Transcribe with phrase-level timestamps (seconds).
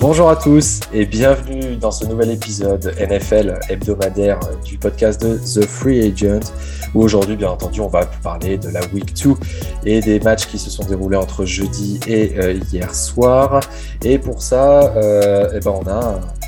[0.00, 5.64] Bonjour à tous et bienvenue dans ce nouvel épisode NFL hebdomadaire du podcast de The
[5.64, 6.40] Free Agent
[6.94, 9.34] où aujourd'hui bien entendu on va parler de la Week 2
[9.84, 13.60] et des matchs qui se sont déroulés entre jeudi et euh, hier soir.
[14.04, 16.41] Et pour ça euh, eh ben on, a, on a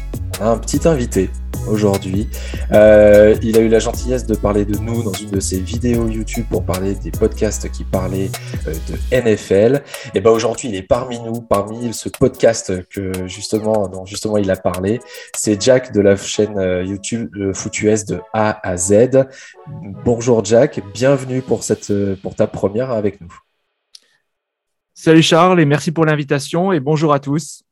[0.45, 1.31] un petit invité
[1.69, 2.29] aujourd'hui.
[2.73, 6.09] Euh, il a eu la gentillesse de parler de nous dans une de ses vidéos
[6.09, 8.31] YouTube pour parler des podcasts qui parlaient
[8.67, 9.83] euh, de NFL.
[10.15, 14.51] Et ben aujourd'hui, il est parmi nous, parmi ce podcast que justement, dont justement il
[14.51, 15.01] a parlé.
[15.35, 17.53] C'est Jack de la chaîne euh, YouTube le
[18.07, 19.27] de A à Z.
[20.05, 21.63] Bonjour Jack, bienvenue pour
[22.23, 23.35] pour ta première avec nous.
[24.93, 27.64] Salut Charles et merci pour l'invitation et bonjour à tous.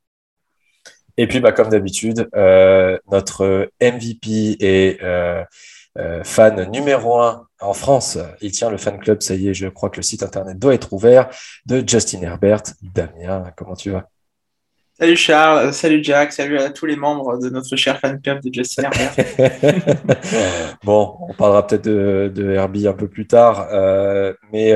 [1.17, 5.43] Et puis, bah, comme d'habitude, euh, notre MVP et euh,
[5.99, 9.67] euh, fan numéro un en France, il tient le fan club, ça y est, je
[9.67, 11.29] crois que le site internet doit être ouvert,
[11.65, 12.63] de Justin Herbert.
[12.81, 14.09] Damien, comment tu vas?
[14.99, 18.53] Salut Charles, salut Jack, salut à tous les membres de notre cher fan club de
[18.53, 19.15] Justin Herbert.
[20.83, 23.67] bon, on parlera peut-être de, de, Herbie un peu plus tard,
[24.51, 24.73] mais,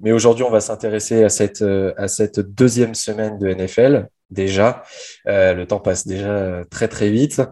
[0.00, 1.64] mais aujourd'hui, on va s'intéresser à cette,
[1.96, 4.82] à cette deuxième semaine de NFL déjà.
[5.28, 7.42] Euh, le temps passe déjà très très vite.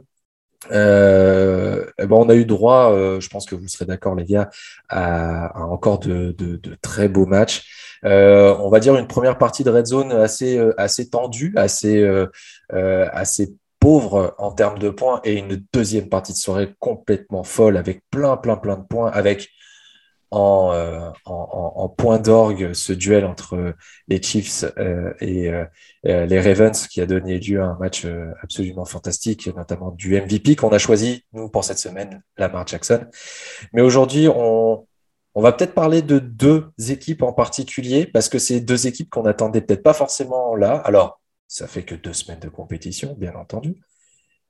[0.71, 4.51] Euh, on a eu droit, euh, je pense que vous serez d'accord les gars,
[4.89, 6.35] à, encore de,
[6.83, 7.99] très beaux matchs.
[8.03, 12.07] on va dire une première partie de Red Zone assez, assez tendue, assez,
[12.71, 18.03] assez pauvre en termes de points, et une deuxième partie de soirée complètement folle avec
[18.11, 19.49] plein, plein, plein de points, avec
[20.33, 23.75] euh, en, en, point d'orgue ce duel entre
[24.07, 25.65] les Chiefs euh, et euh,
[26.05, 28.07] les Ravens qui a donné lieu à un match
[28.43, 33.07] absolument fantastique, notamment du MVP qu'on a choisi, nous, pour cette semaine, Lamar Jackson.
[33.73, 34.87] Mais aujourd'hui, on,
[35.35, 39.27] on va peut-être parler de deux équipes en particulier, parce que c'est deux équipes qu'on
[39.27, 40.77] attendait peut-être pas forcément là.
[40.85, 43.81] Alors, ça fait que deux semaines de compétition, bien entendu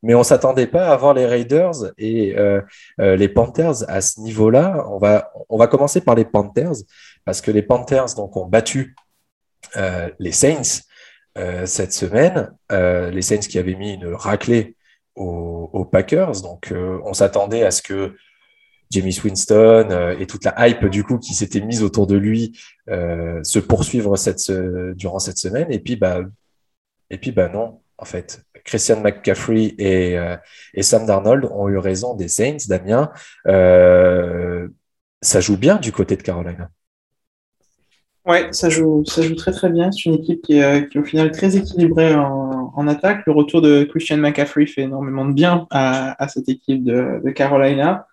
[0.03, 2.61] mais on s'attendait pas à voir les Raiders et euh,
[3.01, 4.87] euh, les Panthers à ce niveau-là.
[4.89, 6.77] On va, on va commencer par les Panthers
[7.25, 8.95] parce que les Panthers donc ont battu
[9.77, 10.83] euh, les Saints
[11.65, 12.51] cette semaine.
[12.71, 14.77] les Saints qui avaient mis une raclée
[15.15, 16.43] aux, Packers.
[16.43, 18.15] Donc on s'attendait à ce que
[18.91, 23.59] Jamie Winston et toute la hype du coup qui s'était mise autour de lui se
[23.59, 24.17] poursuivre
[24.95, 25.71] durant cette semaine.
[25.71, 26.21] Et puis bah,
[27.09, 28.43] et puis bah non en fait.
[28.71, 30.37] Christian McCaffrey euh,
[30.75, 33.11] et, Sam Darnold ont eu raison des Saints, Damien.
[33.49, 34.69] Euh,
[35.21, 36.71] ça joue bien du côté de Carolina.
[38.25, 39.91] Ouais, ça joue, ça joue très très bien.
[39.91, 43.27] C'est une équipe qui est, au final très équilibrée en, attaque.
[43.27, 48.07] Le retour de Christian McCaffrey fait énormément de bien à, cette équipe de, Carolina.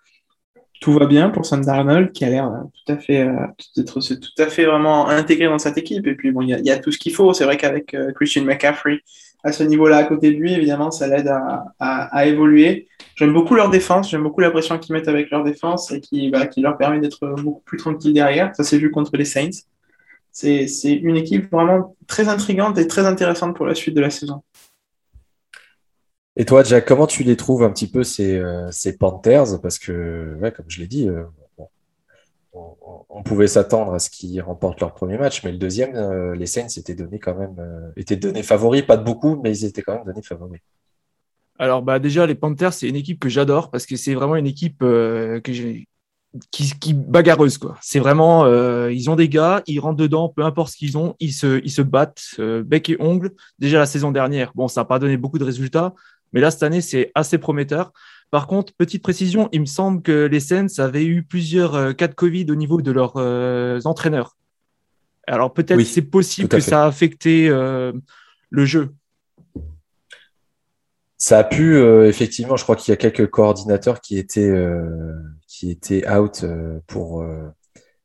[0.80, 3.28] Tout va bien pour Sam Darnold qui a l'air tout à fait
[3.76, 6.06] d'être tout à fait vraiment intégré dans cette équipe.
[6.06, 7.34] Et puis bon, il y, a tout ce qu'il faut.
[7.34, 9.02] C'est vrai qu'avec euh, Christian McCaffrey,
[9.44, 11.32] à ce niveau-là à côté de lui, évidemment, ça l'aide
[11.80, 12.88] à, évoluer.
[13.16, 16.30] J'aime beaucoup leur défense, j'aime beaucoup la pression qu'ils mettent avec leur défense et qui,
[16.30, 18.56] bah, leur permet d'être beaucoup plus tranquille derrière.
[18.56, 19.50] Ça s'est vu contre les Saints.
[20.32, 24.44] C'est une équipe vraiment très intrigante et très intéressante pour la suite de la saison.
[26.40, 29.60] Et toi, Jack, comment tu les trouves un petit peu ces, euh, Panthers?
[29.60, 31.24] Parce que, comme je l'ai dit, euh,
[32.54, 36.46] on, pouvait s'attendre à ce qu'ils remportent leur premier match, mais le deuxième, euh, les
[36.46, 37.56] Saints étaient donnés quand même,
[37.98, 40.62] étaient donnés favoris, pas de beaucoup, mais ils étaient quand même donnés favoris.
[41.60, 44.46] Alors bah déjà les Panthers c'est une équipe que j'adore parce que c'est vraiment une
[44.46, 44.86] équipe
[46.52, 47.60] qui, bagarreuse.
[47.82, 48.46] C'est vraiment
[48.88, 51.72] ils ont des gars, ils rentrent dedans, peu importe ce qu'ils ont, ils se ils
[51.72, 53.32] se battent bec et ongle.
[53.58, 55.96] Déjà la saison dernière, bon ça n'a pas donné beaucoup de résultats,
[56.34, 57.92] mais là cette année c'est assez prometteur.
[58.30, 62.08] Par contre, petite précision, il me semble que les Saints avaient eu plusieurs euh, cas
[62.08, 64.36] de Covid au niveau de leurs euh, entraîneurs.
[65.28, 67.94] Alors peut-être c'est possible que ça a affecté euh,
[68.50, 68.94] le jeu.
[71.18, 74.54] Ça a pu, effectivement, je crois qu'il y a quelques coordinateurs qui étaient,
[75.48, 76.46] qui étaient out
[76.86, 77.26] pour,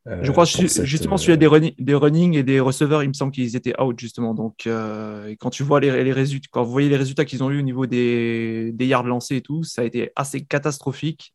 [0.05, 3.33] je crois euh, justement celui des, running, des running et des receveurs, il me semble
[3.33, 4.35] qu'ils étaient out justement.
[4.35, 7.51] Donc euh, quand tu vois les, les, résultats, quand vous voyez les résultats qu'ils ont
[7.51, 11.35] eu au niveau des, des, yards lancés et tout, ça a été assez catastrophique.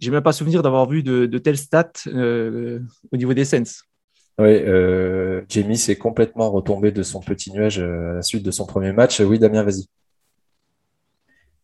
[0.00, 2.80] J'ai même pas souvenir d'avoir vu de, de, telles stats euh,
[3.12, 3.82] au niveau des Saints.
[4.40, 4.62] Oui,
[5.48, 9.18] Jamie s'est complètement retombé de son petit nuage à la suite de son premier match.
[9.18, 9.86] Oui, Damien, vas-y.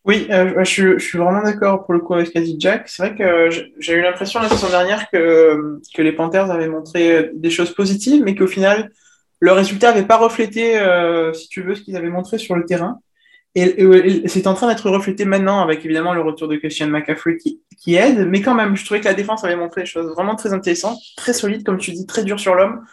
[0.05, 2.87] Oui, euh, je, suis vraiment d'accord pour le coup avec ce qu'a dit Jack.
[2.87, 3.49] C'est vrai que
[3.79, 8.21] j'ai eu l'impression la saison dernière que, que les Panthers avaient montré des choses positives,
[8.23, 8.91] mais qu'au final,
[9.39, 12.65] le résultat n'avait pas reflété, euh, si tu veux, ce qu'ils avaient montré sur le
[12.65, 12.99] terrain.
[13.55, 17.61] et, c'est en train d'être reflété maintenant avec évidemment le retour de Christian McCaffrey qui,
[17.75, 20.35] qui, aide, mais quand même, je trouvais que la défense avait montré des choses vraiment
[20.35, 22.85] très intéressantes, très solides, comme tu dis, très dur sur l'homme.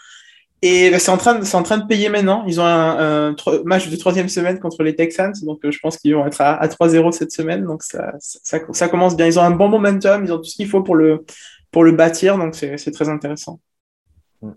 [0.64, 2.44] Et bah, c'est en, train de, c'est en train de payer maintenant.
[2.46, 6.14] Ils ont un, match de troisième semaine contre les Texans, donc euh, je pense qu'ils
[6.14, 7.64] vont être à, à 3-0 cette semaine.
[7.64, 9.26] Donc ça, ça, ça, commence bien.
[9.26, 11.24] Ils ont un bon momentum, ils ont tout ce qu'il faut pour le,
[11.72, 13.60] pour le bâtir, donc c'est, c'est très intéressant.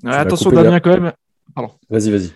[0.05, 1.11] attention Damien quand même.
[1.55, 1.71] Pardon.
[1.89, 2.31] Vas-y, vas-y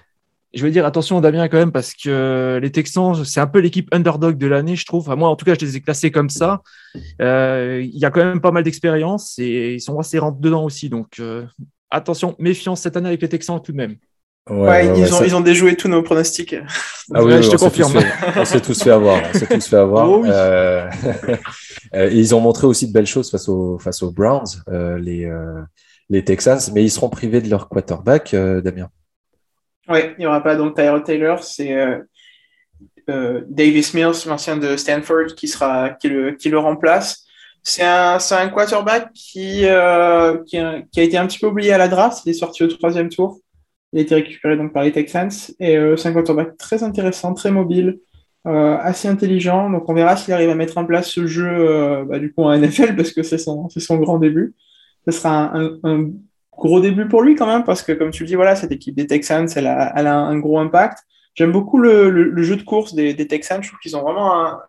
[0.53, 3.87] je veux dire attention Damien quand même parce que les Texans c'est un peu l'équipe
[3.93, 5.07] underdog de l'année je trouve.
[5.15, 6.61] moi en tout cas je les ai classés comme ça.
[7.21, 10.63] Euh, il y a quand même pas mal d'expérience et ils sont assez rentrés dedans
[10.63, 11.45] aussi donc euh,
[11.91, 13.95] attention méfiance cette année avec les Texans tout de même.
[14.49, 16.55] Ouais, ils, ont, ils ont déjoué tous nos pronostics.
[17.13, 17.93] Ah oui, je te confirme.
[18.35, 19.21] on s'est tous fait avoir.
[19.29, 20.09] On s'est tous fait avoir.
[20.09, 20.89] Oh euh,
[21.93, 25.31] et ils ont montré aussi de belles choses face aux, face aux Browns, les,
[26.09, 28.89] les Texans, mais ils seront privés de leur quarterback, Damien.
[29.89, 31.99] Oui, il n'y aura pas donc Tyler Taylor, c'est euh,
[33.09, 37.25] euh, Davis Mills, l'ancien de Stanford, qui, sera, qui, le, qui le remplace.
[37.63, 41.87] C'est un, un quarterback qui, euh, qui, a, été un petit peu oublié à la
[41.87, 42.21] draft.
[42.25, 43.39] Il est sorti au troisième tour.
[43.93, 45.31] Il a été récupéré donc par les Texans.
[45.59, 47.99] Et c'est un quarterback très intéressant, très mobile,
[48.45, 49.69] assez intelligent.
[49.69, 52.55] Donc on verra s'il arrive à mettre en place ce jeu bah, du coup en
[52.55, 54.53] NFL parce que c'est son, son grand début.
[55.05, 56.11] Ce sera un,
[56.59, 58.95] gros début pour lui quand même, parce que comme tu le dis, voilà, cette équipe
[58.95, 60.99] des Texans, elle a, un gros impact.
[61.33, 63.63] J'aime beaucoup le, le, jeu de course des, des Texans.
[63.63, 64.59] Je trouve qu'ils ont vraiment un,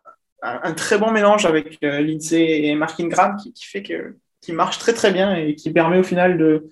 [0.43, 4.79] un, très bon mélange avec euh, Lindsay et Mark Ingram qui, fait que qui marche
[4.79, 6.71] très très bien et qui permet au final de,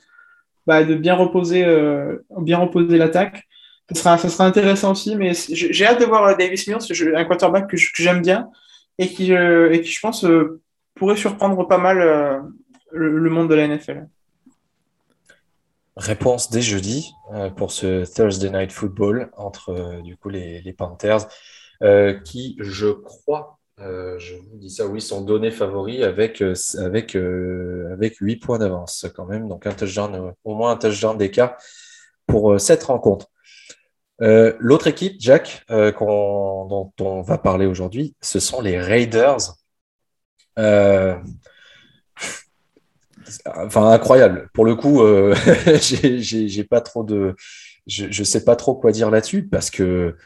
[0.67, 3.47] bah, de bien reposer, euh, reposer l'attaque.
[3.93, 7.25] Ce sera, ça sera intéressant aussi, mais j'ai hâte de voir euh, Davis Mills, un
[7.25, 8.51] quarterback que j'aime bien
[8.99, 10.27] et qui, et qui, je pense,
[10.95, 11.99] pourrait surprendre pas mal
[12.91, 14.09] le, le monde de la NFL.
[15.97, 17.13] Réponse dès jeudi
[17.57, 21.29] pour ce Thursday Night Football entre du coup les, Panthers
[21.81, 26.43] euh, qui, je crois, je vous dis ça, oui, sont donnés favoris avec,
[26.79, 29.49] avec, avec 8 points d'avance quand même.
[29.49, 31.57] Donc un touchdown, au moins un touchdown d'écart
[32.27, 33.29] pour cette rencontre.
[34.21, 39.55] L'autre équipe, Jack, dont on va parler aujourd'hui, ce sont les Raiders
[43.47, 44.49] enfin incroyable.
[44.55, 45.35] Pour le coup, euh,
[45.81, 47.35] j'ai pas trop de,
[47.87, 50.17] je, je sais pas trop quoi dire là-dessus parce que,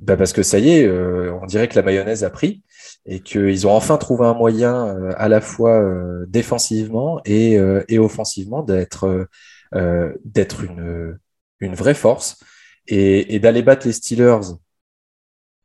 [0.00, 2.62] bah parce que ça y est, euh, on dirait que la mayonnaise a pris
[3.06, 5.82] et qu'ils ont enfin trouvé un moyen euh, à la fois
[6.26, 7.58] défensivement et,
[7.88, 9.28] et offensivement d'être
[10.24, 11.18] d'être une,
[11.60, 12.38] une vraie force
[12.86, 14.54] et, et d'aller battre les Steelers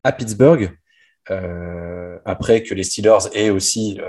[0.04, 0.76] à Pittsburgh.
[2.24, 4.00] après que les Steelers aient aussi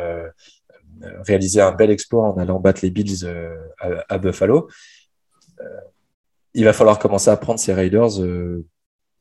[1.26, 3.56] réalisé un bel exploit en allant battre les Bills euh,
[4.10, 4.70] à, Buffalo.
[5.60, 5.64] Euh,
[6.54, 8.66] il va falloir commencer à prendre ces Raiders euh,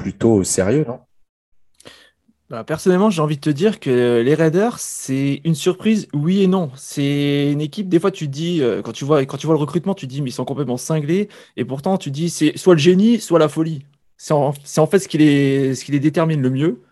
[0.03, 1.01] plutôt sérieux, non?
[2.51, 6.47] Bah, personnellement, j'ai envie de te dire que les Raiders, c'est une surprise, oui et
[6.47, 6.71] non.
[6.77, 9.95] C'est une équipe, des fois, tu dis, quand tu, vois, quand tu vois le recrutement,
[9.95, 11.31] tu dis, mais ils sont complètement cinglés.
[11.57, 13.87] Et pourtant, tu dis, c'est soit le génie, soit la folie.
[14.19, 16.83] C'est en, fait ce qui, les, ce qui détermine le mieux.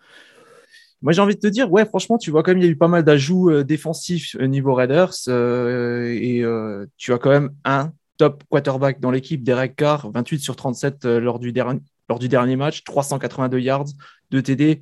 [1.01, 2.71] Moi, j'ai envie de te dire, ouais, franchement, tu vois, quand même, il y a
[2.71, 7.31] eu pas mal d'ajouts euh, défensifs au niveau Raiders euh, et euh, tu as quand
[7.31, 11.79] même un top quarterback dans l'équipe, Derek Carr, 28 sur 37 lors, du dernier,
[12.11, 13.87] lors du dernier match, 382 yards,
[14.31, 14.81] de TD,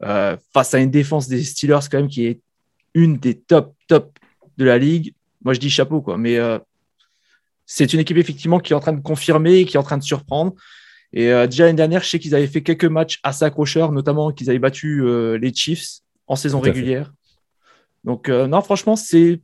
[0.00, 2.40] face à une défense des Steelers, quand même, qui est
[2.94, 4.18] une des top, top
[4.56, 5.14] de la ligue.
[5.44, 6.16] Moi, je dis chapeau, quoi.
[6.16, 6.38] Mais
[7.66, 10.02] c'est une équipe, effectivement, qui est en train de confirmer, qui est en train de
[10.02, 10.54] surprendre.
[11.12, 14.32] Et euh, déjà l'année dernière, je sais qu'ils avaient fait quelques matchs assez accrocheurs, notamment
[14.32, 17.12] qu'ils avaient battu euh, les Chiefs en saison régulière.
[18.04, 19.40] Donc euh, non, franchement, c'est,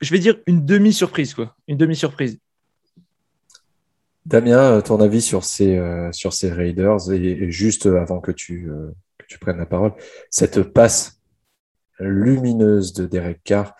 [0.00, 1.56] je vais dire, une demi-surprise, quoi.
[1.68, 2.38] Une demi-surprise.
[4.26, 5.78] Damien, ton avis sur ces,
[6.12, 8.70] sur ces Raiders et, juste avant que tu,
[9.18, 9.92] que tu prennes la parole,
[10.30, 11.20] cette passe
[11.98, 13.74] lumineuse de Derek Carr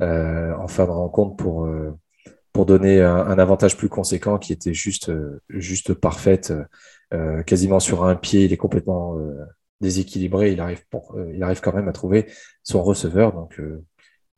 [0.00, 1.68] en fin de rencontre pour
[2.58, 6.52] pour donner un, avantage plus conséquent qui était juste, euh, juste parfaite,
[7.14, 8.46] euh, quasiment sur un pied.
[8.46, 9.44] Il est complètement euh,
[9.80, 10.50] déséquilibré.
[10.50, 12.26] Il arrive, pour, il arrive quand même à trouver
[12.64, 13.32] son receveur.
[13.32, 13.62] Donc,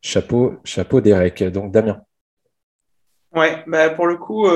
[0.02, 1.42] chapeau, chapeau Derek.
[1.44, 2.02] Donc, Damien.
[3.34, 4.46] Ouais, bah pour le coup,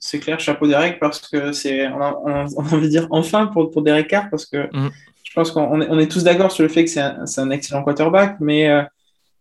[0.00, 3.82] c'est clair, chapeau Derek, parce que c'est, on, a, envie de dire enfin pour, pour
[3.82, 4.90] Derek Carr, parce que mm.
[5.24, 7.50] je pense qu'on est, on est tous d'accord sur le fait que c'est un, un,
[7.50, 8.70] excellent quarterback, mais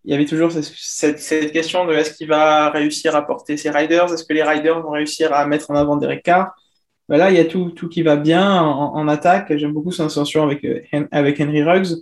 [0.05, 3.69] il y avait toujours cette, cette question de est-ce qu'il va réussir à porter ses
[3.69, 4.11] riders?
[4.11, 6.53] Est-ce que les riders vont réussir à mettre en avant Derek Carr?
[7.07, 9.55] Ben Là, il y a tout, tout qui va bien en, attaque.
[9.55, 12.01] J'aime beaucoup son ascension avec, euh, avec Henry Ruggs.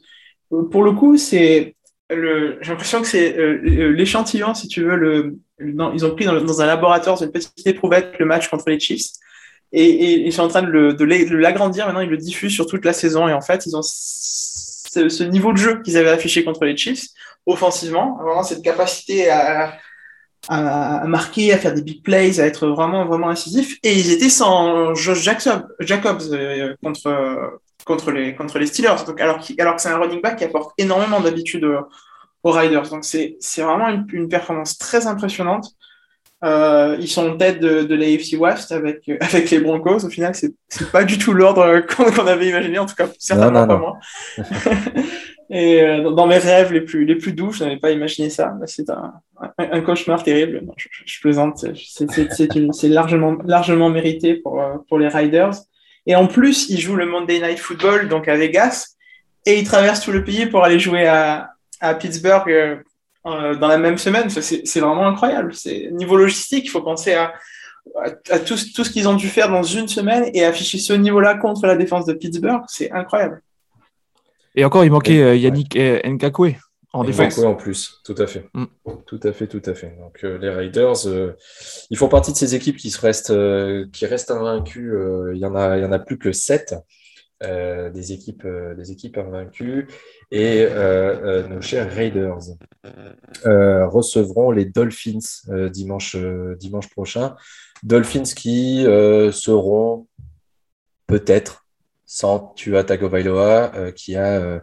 [0.72, 1.76] Pour le coup, c'est
[2.12, 5.38] j'ai l'impression que c'est euh, l'échantillon, si tu veux.
[5.60, 9.12] Ils ont pris dans, un laboratoire, une petite éprouvette, le match contre les Chiefs.
[9.72, 11.86] Et, ils sont en train de, l'agrandir.
[11.86, 13.28] Maintenant, ils le diffusent sur toute la saison.
[13.28, 17.08] Et en fait, ils ont ce, niveau de jeu qu'ils avaient affiché contre les Chiefs,
[17.46, 19.78] offensivement, vraiment cette capacité à,
[21.06, 23.78] marquer, à faire des big plays, à être vraiment, vraiment incisif.
[23.84, 29.04] Et ils étaient sans Josh Jacobs, Jacobs euh, contre, contre, les, contre les Steelers.
[29.06, 31.68] Donc, alors, alors que c'est un running back qui apporte énormément d'habitude
[32.44, 32.90] aux Riders.
[32.90, 35.68] Donc, c'est vraiment une, une, performance très impressionnante.
[36.44, 40.06] Euh, ils sont en tête de, de l'AFC West avec, avec les Broncos.
[40.06, 40.54] Au final, c'est
[40.92, 43.98] pas du tout l'ordre qu'on avait imaginé, en tout cas, certainement pas moi.
[45.54, 48.56] Et euh, dans mes rêves les plus, les plus doux, je n'avais pas imaginé ça.
[48.68, 49.14] C'est un,
[49.58, 50.64] un, cauchemar terrible.
[50.78, 51.66] je, je, plaisante.
[51.84, 55.52] C'est largement, largement mérité pour, euh, pour les Riders.
[56.06, 58.96] Et en plus, ils jouent le Monday Night Football, donc à Vegas,
[59.46, 63.78] et ils traversent tout le pays pour aller jouer à, à Pittsburgh euh, dans la
[63.78, 64.30] même semaine.
[64.30, 65.54] C'est vraiment incroyable.
[65.54, 67.34] C'est niveau logistique, il faut penser à,
[68.30, 71.36] à, tout, tout, ce qu'ils ont dû faire dans une semaine et afficher ce niveau-là
[71.36, 72.64] contre la défense de Pittsburgh.
[72.68, 73.42] C'est incroyable.
[74.56, 76.02] Et encore, il manquait euh, Yannick ouais.
[76.06, 76.56] Nkakwe
[76.94, 77.38] en défense.
[77.40, 78.50] en plus, tout à fait.
[78.54, 78.66] Mm.
[79.06, 79.96] Tout à fait, tout à fait.
[80.00, 81.34] Donc euh, les Raiders, euh,
[81.90, 83.34] ils font partie de ces équipes qui, se restent,
[83.92, 84.94] qui restent invaincues.
[85.34, 86.76] il y en a, il y en a plus que sept.
[87.42, 89.88] des équipes, des équipes invaincues
[90.30, 90.68] et
[91.50, 92.40] nos chers Raiders
[93.44, 96.16] recevront les Dolphins dimanche,
[96.60, 97.36] dimanche prochain.
[97.84, 98.84] Dolphins qui
[99.32, 100.08] seront
[101.08, 101.62] peut-être
[102.12, 104.62] sans Tua Tagovailoa, euh, qui a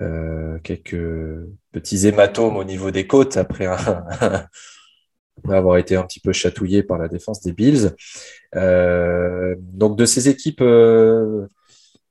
[0.00, 3.66] euh, euh, quelques petits hématomes au niveau des côtes après
[5.48, 7.92] avoir été un petit peu chatouillé par la défense des Bills.
[8.54, 11.48] donc de ces équipes, je,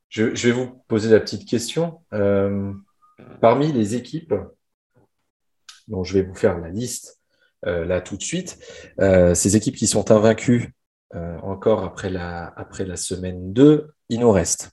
[0.10, 2.02] vais vous poser la petite question.
[3.42, 4.34] parmi les équipes,
[5.88, 7.20] dont je vais vous faire la liste
[7.64, 8.60] là tout de suite,
[9.00, 10.74] ces équipes qui sont invaincues
[11.42, 14.72] encore après la, après la semaine 2, il nous reste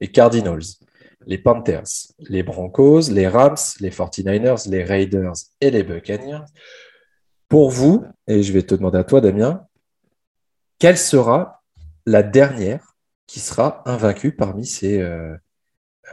[0.00, 0.62] les Cardinals,
[1.26, 1.84] les Panthers,
[2.18, 6.44] les Broncos, les Rams, les 49ers, les Raiders et les Buccaneers.
[7.48, 9.66] Pour vous, et je vais te demander à toi, Damien,
[10.78, 11.62] quelle sera
[12.06, 12.94] la dernière
[13.26, 15.36] qui sera invaincue parmi ces, euh,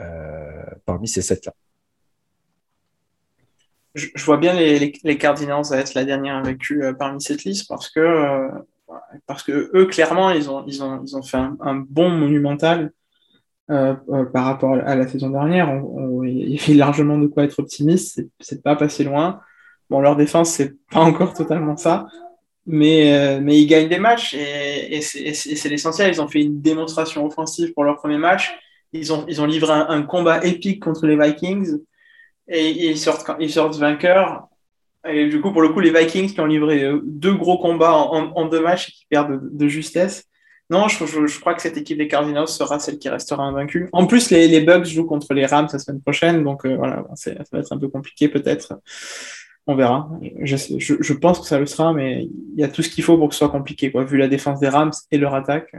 [0.02, 1.54] euh, parmi ces sept-là?
[3.96, 7.90] Je, vois bien les, les, Cardinals être la dernière invaincue euh, parmi cette liste parce
[7.90, 8.50] que,
[9.26, 12.92] parce que eux, clairement, ils ont, ils ont, ils ont fait un bon monumental
[13.70, 15.70] euh, euh, par rapport à la saison dernière.
[16.24, 18.24] Il y avait largement de quoi être optimiste.
[18.40, 19.42] C'est pas passé loin.
[19.90, 22.08] Bon, leur défense, c'est pas encore totalement ça.
[22.66, 26.14] Mais, euh, mais ils gagnent des matchs et, c'est l'essentiel.
[26.14, 28.58] Ils ont fait une démonstration offensive pour leur premier match.
[28.94, 31.78] Ils ont, ils ont livré un, combat épique contre les Vikings
[32.48, 34.48] et, ils, sortent, ils sortent vainqueurs.
[35.06, 38.46] Et du coup, pour le coup, les Vikings qui ont livré deux gros combats en,
[38.46, 40.24] deux matchs et qui perdent de, de justesse,
[40.70, 43.88] non, je, crois que cette équipe des Cardinals sera celle qui restera invaincue.
[43.94, 47.32] En plus, les, Bucks jouent contre les Rams la semaine prochaine, donc euh, voilà, ça
[47.54, 48.78] va être un peu compliqué peut-être.
[49.66, 50.10] On verra.
[50.42, 53.30] Je, pense que ça le sera, mais il y a tout ce qu'il faut pour
[53.30, 55.74] que ce soit compliqué, quoi, vu la défense des Rams et leur attaque.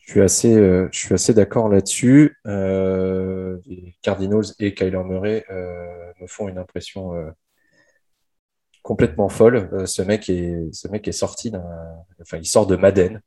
[0.00, 2.38] Je suis assez, euh, assez d'accord là-dessus.
[2.46, 7.12] Euh, les Cardinals et Kyler Murray me font une impression
[8.82, 9.68] complètement folle.
[9.72, 11.64] Euh, ce mec est, ce mec est sorti d'un,
[12.20, 13.20] enfin, il sort de Madden,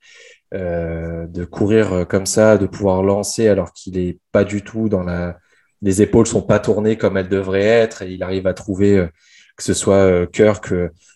[0.54, 4.90] euh, de courir euh, comme ça, de pouvoir lancer alors qu'il est pas du tout
[4.90, 5.38] dans la,
[5.82, 9.08] les épaules sont pas tournées comme elles devraient être et il arrive à trouver
[9.56, 10.74] que ce soit Kirk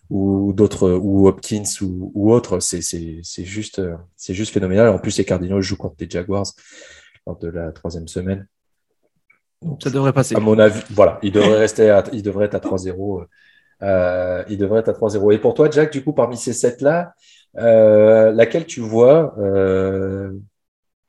[0.09, 3.81] ou d'autres ou Hopkins ou, ou autres, c'est, c'est, c'est juste,
[4.15, 4.89] c'est juste phénoménal.
[4.89, 6.45] En plus, les Cardinals jouent contre les Jaguars
[7.25, 8.47] lors de la troisième semaine.
[9.81, 10.35] ça devrait passer.
[10.35, 13.25] À mon avis, voilà, il devrait rester, à, il devrait être à 3-0
[13.83, 15.31] euh, il devrait être à 3-0.
[15.31, 17.13] Et pour toi, Jack, du coup, parmi ces sept-là,
[17.57, 20.31] euh, laquelle tu vois euh,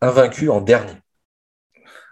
[0.00, 0.94] invaincu en dernier?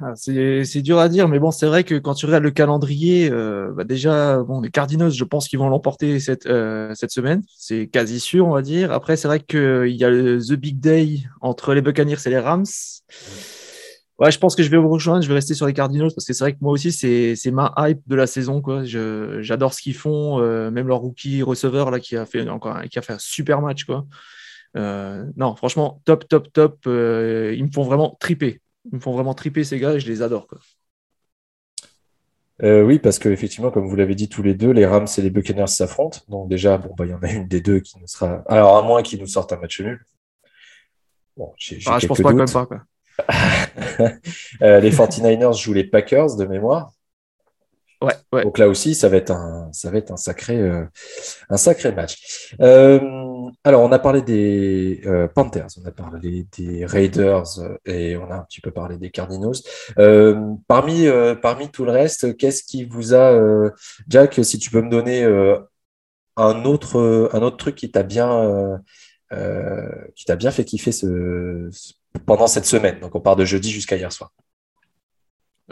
[0.02, 3.30] Ah, c'est dur à dire, mais bon, c'est vrai que quand tu regardes le calendrier,
[3.32, 7.42] euh, bah déjà, bon, les Cardinals, je pense qu'ils vont l'emporter cette, euh, cette semaine.
[7.56, 8.92] C'est quasi sûr, on va dire.
[8.92, 12.38] Après, c'est vrai qu'il y a le The Big Day entre les Buccaneers et les
[12.38, 12.66] Rams.
[13.26, 13.55] Ouais,
[14.20, 15.22] je pense que je vais vous rejoindre.
[15.22, 17.74] Je vais rester sur les Cardinals parce que c'est vrai que moi aussi, c'est ma
[17.78, 18.62] hype de la saison.
[19.40, 20.40] J'adore ce qu'ils font.
[20.40, 23.60] Euh, même leur rookie receveur là, qui, a fait encore, qui a fait un super
[23.60, 23.84] match.
[23.84, 24.06] Quoi.
[24.76, 26.78] Euh, non, franchement, top, top, top.
[26.86, 28.60] Euh, ils me font vraiment triper.
[28.90, 30.46] Ils me font vraiment triper ces gars et je les adore.
[30.46, 30.58] Quoi.
[32.62, 35.66] oui, parce qu'effectivement, comme vous l'avez dit tous les deux, les Rams et les Buccaneers
[35.66, 36.20] s'affrontent.
[36.28, 38.42] Donc déjà, bon, bah, il y en a une des deux qui nous sera.
[38.46, 40.02] Alors, à moins qu'ils nous sortent un match nul.
[41.36, 42.64] Bon, j'ai, ah, je pense pas quand même pas.
[42.64, 42.80] Quoi.
[44.62, 46.92] Euh, les 49ers jouent les Packers de mémoire.
[48.02, 48.42] Ouais, ouais.
[48.42, 50.84] Donc là aussi, ça va être un, ça va être un sacré, euh,
[51.48, 52.54] un sacré match.
[52.60, 53.00] Euh,
[53.64, 55.00] alors, on a parlé des
[55.34, 59.56] Panthers, on a parlé des Raiders et on a un petit peu parlé des Cardinals.
[60.66, 61.06] parmi,
[61.40, 63.70] parmi tout le reste, qu'est-ce qui vous a,
[64.08, 65.24] Jack, si tu peux me donner
[66.36, 68.80] un, autre, un autre truc qui t'a bien,
[69.30, 71.70] qui t'a bien fait kiffer ce,
[72.24, 74.30] pendant cette semaine Donc, on part de jeudi jusqu'à hier soir.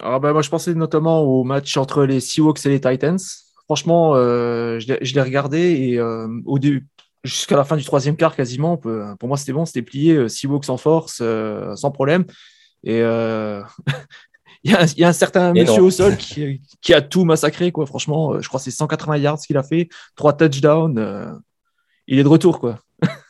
[0.00, 3.18] Ah bah, moi, je pensais notamment au match entre les Seahawks et les Titans.
[3.66, 6.87] Franchement, euh, je l'ai regardé et euh, au début,
[7.23, 10.14] jusqu'à la fin du troisième quart quasiment, pour moi, c'était bon, c'était plié.
[10.14, 11.23] Euh, Seahawks en force,
[11.76, 12.25] sans problème.
[12.82, 12.99] Et
[14.64, 17.70] il, y a un, certain monsieur au sol qui, a tout massacré.
[17.70, 17.87] Quoi.
[17.87, 21.40] Franchement, je crois que c'est 180 yards qu'il a fait, trois touchdowns.
[22.08, 22.58] il est de retour.
[22.58, 22.80] Quoi.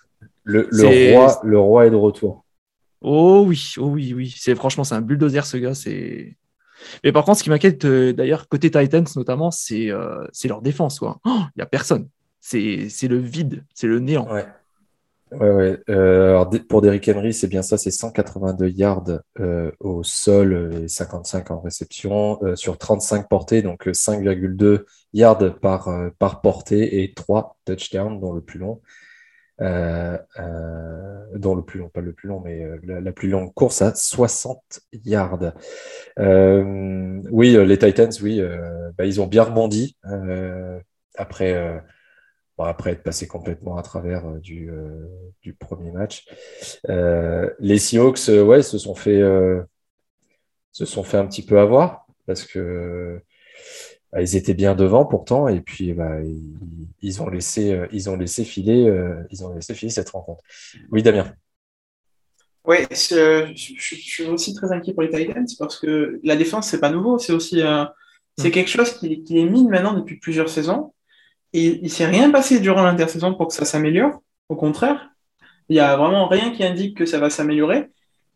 [0.44, 2.44] Le, roi, le roi est de retour.
[3.00, 4.34] Oh oui, oh oui, oui.
[4.36, 5.74] C'est franchement, c'est un bulldozer ce gars.
[5.74, 6.36] C'est
[7.02, 11.00] mais par contre, ce qui m'inquiète euh, d'ailleurs, côté Titans notamment, c'est euh, leur défense.
[11.02, 12.08] Il n'y a personne.
[12.40, 14.30] C'est le vide, c'est le néant.
[14.30, 14.46] Ouais.
[15.32, 15.80] Ouais, ouais.
[15.88, 19.20] Euh, alors, pour Derrick Henry, c'est bien ça, c'est 182 yards
[19.80, 27.02] au sol et 55 en réception sur 35 portées, donc 5,2 yards par, par portée
[27.02, 28.80] et 3 touchdowns, dont le plus long.
[29.60, 33.54] Euh, euh, dont le plus long, pas le plus long, mais euh, la, plus longue
[33.54, 35.54] course à 60 yards.
[36.18, 38.42] oui, les Titans, oui,
[38.96, 39.96] bah, ils ont bien rebondi
[41.16, 41.82] après,
[42.58, 44.70] après être passé complètement à travers du,
[45.42, 46.26] du premier match.
[46.88, 49.22] les Seahawks, ouais, se sont fait,
[50.72, 53.20] se sont fait un petit peu avoir parce que
[54.20, 56.18] ils étaient bien devant pourtant, et puis bah,
[57.02, 60.42] ils, ont laissé, euh, ils ont laissé filer, euh, ils ont laissé filer cette rencontre.
[60.90, 61.32] Oui, Damien.
[62.66, 66.90] Oui, je, suis aussi très inquiet pour les Titans parce que la défense, c'est pas
[66.90, 67.84] nouveau, c'est aussi euh,
[68.38, 68.52] c'est mm.
[68.52, 70.92] quelque chose qui, qui, est mine maintenant depuis plusieurs saisons.
[71.52, 74.22] Et il s'est rien passé durant l'intersaison pour que ça s'améliore.
[74.48, 75.10] Au contraire,
[75.68, 77.90] il y a vraiment rien qui indique que ça va s'améliorer.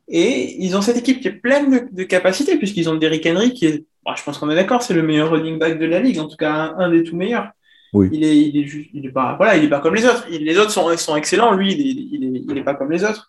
[0.09, 3.53] Et ils ont cette équipe qui est pleine de, de capacités, puisqu'ils ont Derrick Henry
[3.53, 6.01] qui est bah, je pense qu'on est d'accord, c'est le meilleur running back de la
[6.01, 7.51] ligue, en tout cas un, des tout meilleurs.
[7.95, 10.27] Il est, il est juste, il est pas, voilà, il est pas comme les autres.
[10.31, 13.29] les autres sont, sont excellents, lui, il est, il est, pas comme les autres.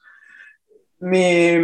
[1.02, 1.62] Mais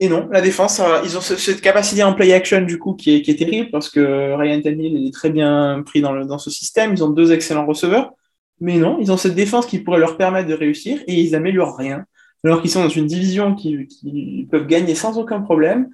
[0.00, 3.22] et non, la défense, ils ont cette capacité en play action du coup qui est,
[3.22, 6.50] qui est terrible parce que Ryan Tannehill est très bien pris dans, le, dans ce
[6.50, 6.92] système.
[6.92, 8.12] Ils ont deux excellents receveurs,
[8.60, 11.76] mais non, ils ont cette défense qui pourrait leur permettre de réussir et ils améliorent
[11.76, 12.04] rien.
[12.44, 15.88] Alors qu'ils sont dans une division qui, qui peuvent gagner sans aucun problème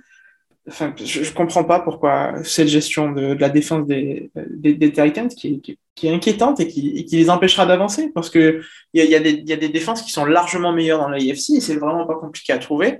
[0.66, 4.30] je ne comprends pas pourquoi cette gestion de, la défense des,
[4.62, 8.62] Titans qui, est inquiétante et qui, les empêchera d'avancer parce qu'il
[8.94, 9.14] y a, y,
[9.52, 12.58] a des défenses qui sont largement meilleures dans l'AFC et c'est vraiment pas compliqué à
[12.58, 12.98] trouver.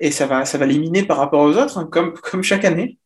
[0.00, 2.98] Et ça va, ça va l'éliminer par rapport aux autres, hein, comme, chaque année.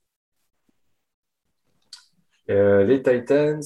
[2.50, 3.60] Euh, les Titans,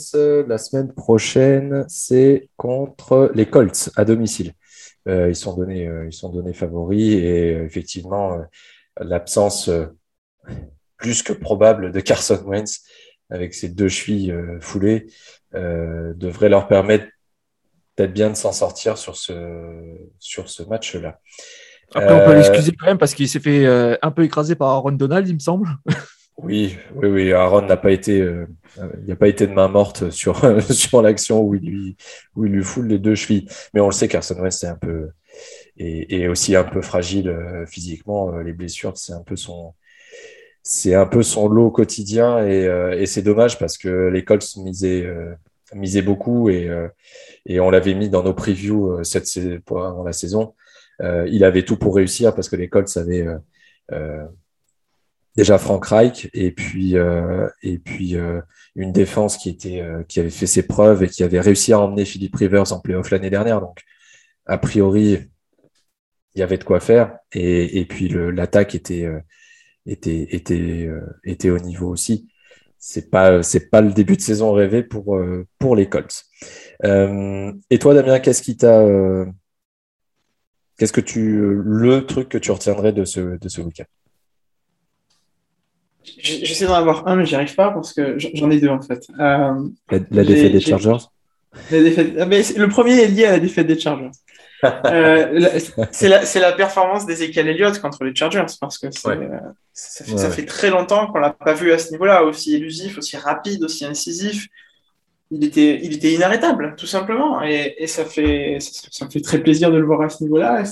[0.47, 4.55] la semaine prochaine, c'est contre les Colts à domicile.
[5.09, 8.39] Euh, ils, sont donnés, euh, ils sont donnés favoris et effectivement,
[8.99, 9.71] l'absence
[10.97, 12.83] plus que probable de Carson Wentz
[13.31, 15.07] avec ses deux chevilles euh, foulées
[15.55, 17.07] euh, devrait leur permettre
[17.97, 19.33] peut-être bien de s'en sortir sur ce,
[20.19, 21.21] sur ce match-là.
[21.95, 24.69] Après, on peut euh, l'excuser quand même parce qu'il s'est fait un peu écraser par
[24.69, 25.69] Aaron Donald, il me semble.
[26.41, 27.33] Oui, oui, oui.
[27.33, 30.41] Aaron n'a pas été, il n'y a pas été de main morte sur,
[30.73, 31.97] sur l'action où il lui,
[32.37, 33.49] où il lui foule les deux chevilles.
[33.75, 35.09] Mais on le sait, Carson Wentz est un peu,
[35.79, 38.39] et, aussi un peu fragile physiquement.
[38.39, 39.75] les blessures, c'est un peu son,
[40.63, 45.05] c'est un peu son lot quotidien euh, et, c'est dommage parce que les Colts misaient,
[45.05, 46.89] euh, beaucoup et, euh,
[47.47, 49.29] et on l'avait mis dans nos previews cette,
[49.71, 50.55] avant la saison.
[51.01, 53.27] il avait tout pour réussir parce que les Colts avaient
[55.37, 56.97] déjà Frank Reich et puis,
[57.63, 58.17] et puis
[58.75, 62.05] une défense qui, était, qui avait fait ses preuves et qui avait réussi à emmener
[62.05, 63.61] Philippe Rivers en playoff l'année dernière.
[63.61, 63.81] Donc,
[64.47, 65.19] a priori,
[66.35, 67.19] il y avait de quoi faire.
[67.33, 69.09] Et, et puis l'attaque était,
[69.89, 72.29] était, était, euh, était au niveau aussi.
[72.79, 76.25] C'est pas, c'est pas le début de saison rêvé pour, euh, pour les Colts.
[76.85, 78.87] Euh, et toi, Damien, qu'est-ce qui t'a.
[80.79, 81.41] Qu'est-ce que tu.
[81.65, 83.85] Le truc que tu retiendrais de ce, de ce week-end?
[86.21, 89.09] J'essaie d'en avoir un, mais j'y arrive pas parce que j'en ai deux en fait.
[89.19, 89.55] la,
[90.25, 91.05] défaite des Chargers?
[91.71, 92.15] la défaite...
[92.19, 94.11] Ah, le premier est lié à la défaite des Chargers.
[94.87, 95.59] Euh,
[95.93, 99.39] c'est la, la, performance d'Ezekiel Elliott contre les Chargers parce que euh,
[99.73, 103.63] ça, fait, très longtemps qu'on l'a pas vu à ce niveau-là, aussi élusif, aussi rapide,
[103.63, 104.49] aussi incisif.
[105.31, 107.43] Il était, il était inarrêtable, tout simplement.
[107.43, 110.65] Et, et ça, fait, ça, me fait très plaisir de le voir à ce niveau-là.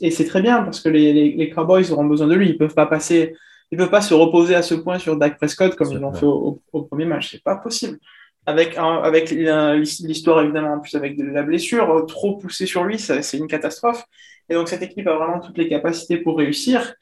[0.00, 2.50] et c'est très bien parce que les, les, Cowboys auront besoin de lui.
[2.50, 3.34] Ils peuvent pas passer,
[3.70, 6.26] ils peuvent pas se reposer à ce point sur Dak Prescott comme ils l'ont fait
[6.26, 7.30] au, au, premier match.
[7.30, 7.98] C'est pas possible.
[8.46, 13.36] Avec, avec l'histoire évidemment en plus avec de la blessure, trop poussé sur lui, c'est
[13.36, 14.04] une catastrophe.
[14.48, 16.94] Et donc cette équipe a vraiment toutes les capacités pour réussir.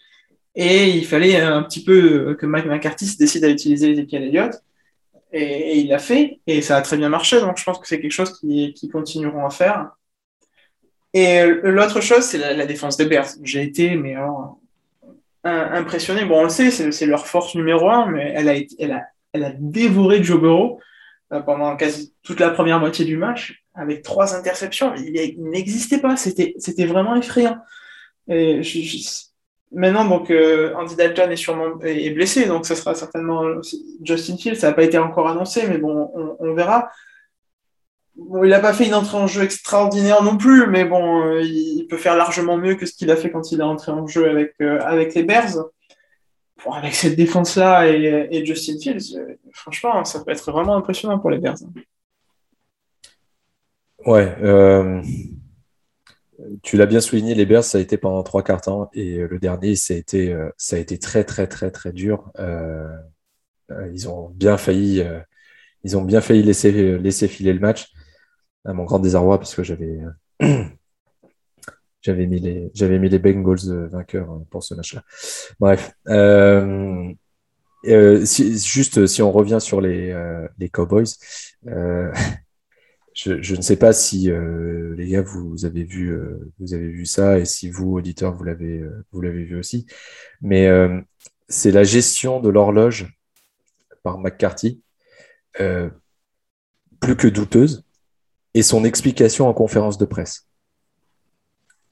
[0.55, 4.55] Et il fallait un petit peu que Mike McCarthy décide à utiliser Ezekiel Elliott.
[5.33, 7.41] Et, il l'a fait, et ça a très bien marché.
[7.41, 9.91] Donc je pense que c'est quelque chose qu'ils qui continueront à faire.
[11.13, 13.29] Et l'autre chose, c'est la, défense des Bears.
[13.43, 14.17] J'ai été mais
[15.45, 16.25] impressionné.
[16.25, 19.03] Bon, on le sait, c'est leur force numéro un, mais elle a, elle a,
[19.33, 20.83] elle a dévoré Joe Burrow euh,
[21.41, 24.95] pendant quasi toute la première moitié du match avec trois interceptions.
[24.95, 26.17] Il, n'existait pas.
[26.17, 27.59] C'était, vraiment effrayant.
[28.29, 28.61] Et
[29.73, 33.43] maintenant, donc, euh, Andy Dalton est sûrement est blessé, donc ce sera certainement
[34.03, 34.57] Justin Fields.
[34.57, 36.89] Ça n'a pas été encore annoncé, mais bon, on, verra.
[38.17, 41.87] il n'a pas fait une entrée en jeu extraordinaire non plus, mais bon, euh, il
[41.89, 44.49] peut faire largement mieux que ce qu'il a fait quand il est entré en jeu
[44.61, 45.57] avec les Bears
[46.73, 51.39] avec cette défense-là et, Justin Fields, euh, franchement, ça peut être vraiment impressionnant pour les
[51.39, 51.59] Bears.
[54.07, 54.35] Ouais.
[54.43, 55.03] Euh,
[56.63, 59.39] tu l'as bien souligné, les Bears, ça a été pendant trois quarts et euh, le
[59.39, 62.31] dernier, ça a été, ça a été très, très, très, très dur.
[63.93, 65.05] ils ont bien failli,
[65.85, 67.93] ils ont bien failli laisser, laisser filer le match
[68.65, 70.01] à mon grand désarroi parce que j'avais
[72.05, 75.03] j'avais mis les j'avais mis les Bengals euh, vainqueurs hein, pour ce match-là.
[75.59, 77.11] Bref, euh,
[77.87, 80.15] euh, juste si on revient sur les,
[80.59, 81.07] les Cowboys,
[81.65, 86.17] je, je, ne sais pas si les gars vous avez vu
[86.59, 89.87] vous avez vu ça et si vous auditeurs vous l'avez vous l'avez vu aussi,
[90.41, 90.69] mais
[91.49, 93.15] c'est la gestion de l'horloge
[94.03, 94.83] par McCarthy
[95.55, 97.85] plus que douteuse
[98.55, 100.47] et son explication en conférence de presse.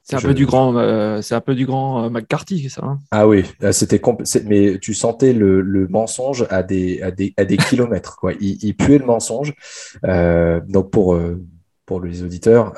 [0.03, 2.81] C'est un, peu du grand, euh, c'est un peu du grand euh, McCarthy, ça.
[2.83, 2.99] Hein.
[3.11, 4.01] ah oui, c'était
[4.43, 8.17] mais tu sentais le, mensonge à des, à des, à des kilomètres.
[8.17, 8.33] Quoi.
[8.41, 9.53] Il, puait le mensonge.
[10.03, 11.17] Euh, donc pour,
[11.85, 12.73] pour les auditeurs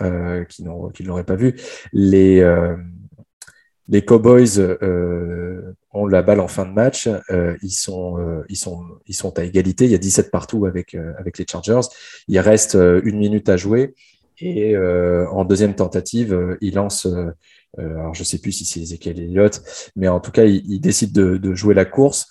[0.50, 1.56] qui ne l'auraient pas vu,
[1.94, 2.48] les,
[3.88, 4.60] les Cowboys
[5.94, 7.10] ont la balle en fin de match.
[7.64, 9.86] ils, sont, ils, sont, ils sont à égalité.
[9.86, 11.88] Il y a 17 partout avec, avec les Chargers.
[12.28, 13.96] Il reste une minute à jouer.
[14.40, 17.32] Et euh, en deuxième tentative, euh, il lance, euh,
[17.78, 19.62] alors je sais plus si c'est Ezekiel Elliott,
[19.96, 22.28] mais en tout cas, il, décide de, jouer la course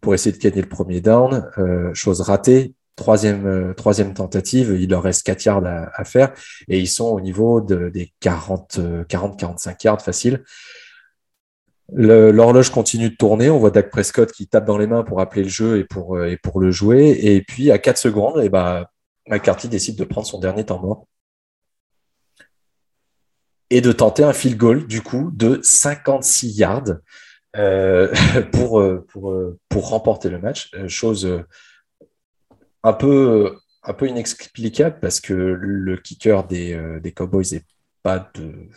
[0.00, 1.50] pour essayer de gagner le premier down.
[1.94, 2.74] chose ratée.
[2.96, 6.32] Troisième, troisième tentative, il leur reste 4 yards à, faire
[6.68, 10.44] et ils sont au niveau de, des 40-45 yards faciles.
[11.92, 13.50] L'horloge continue de tourner.
[13.50, 16.22] On voit Dak Prescott qui tape dans les mains pour appeler le jeu et pour,
[16.22, 17.18] et pour le jouer.
[17.20, 18.92] Et puis à 4 secondes, et bah,
[19.28, 21.06] McCarthy décide de prendre son dernier temps mort
[23.70, 26.98] et de tenter un field goal du coup de 56 yards
[27.56, 28.12] euh,
[28.52, 30.70] pour, euh, euh, pour remporter le match.
[30.88, 31.44] Chose
[32.82, 33.58] un peu,
[34.02, 37.64] inexplicable parce que le kicker des, des Cowboys n'est
[38.02, 38.68] pas de.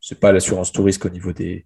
[0.00, 1.64] c'est pas l'assurance touriste au niveau des,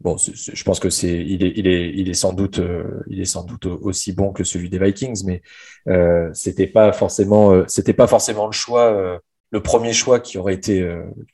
[0.00, 3.20] bon, je pense que c'est, il est, il est, il est sans doute, euh, il
[3.20, 5.42] est sans doute aussi bon que celui des Vikings, mais
[5.88, 9.18] euh, c'était pas forcément, euh, c'était pas forcément le choix, euh,
[9.50, 10.86] le premier choix qui aurait été,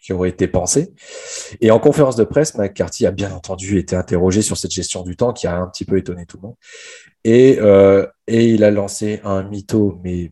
[0.03, 0.93] qui aurait été pensé.
[1.61, 5.17] Et en conférence de presse, McCarthy a bien entendu été interrogé sur cette gestion du
[5.17, 6.57] temps qui a un petit peu étonné tout le monde.
[7.25, 7.59] Et,
[8.27, 10.31] et il a lancé un mytho, mais,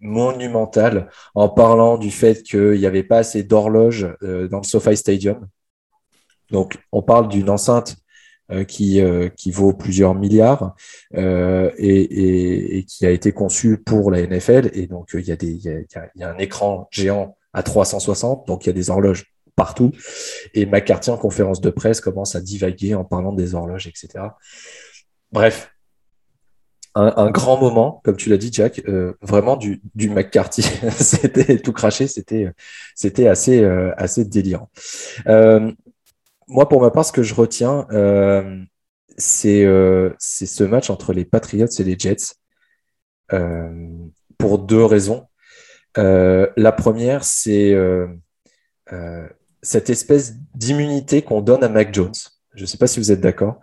[0.00, 5.46] monumental, en parlant du fait qu'il n'y avait pas assez d'horloges dans le SoFi Stadium
[6.50, 7.96] donc, on parle d'une enceinte
[8.52, 10.74] euh, qui, euh, qui vaut plusieurs milliards
[11.16, 14.70] euh, et, qui a été conçue pour la NFL.
[14.72, 15.86] Et donc, il y, a des, il,
[16.16, 19.92] y un écran géant à 360, donc il y a des horloges partout.
[20.54, 24.24] Et McCarthy, en conférence de presse, commence à divaguer en parlant des horloges, etc.
[25.30, 25.72] Bref,
[26.96, 28.82] un, grand moment, comme tu l'as dit, Jack,
[29.22, 30.62] vraiment du, McCarthy.
[30.90, 33.64] c'était tout craché, c'était, assez,
[33.96, 34.70] assez délirant.
[36.50, 38.62] Euh, moi, pour ma part, ce que je retiens, euh,
[39.44, 42.34] euh, c'est ce match entre les Patriots et les Jets
[43.32, 43.88] euh,
[44.38, 45.26] pour deux raisons.
[45.96, 47.74] la première, c'est
[49.62, 52.14] cette espèce d'immunité qu'on donne à Mac Jones.
[52.54, 53.60] Je ne sais pas si vous êtes d'accord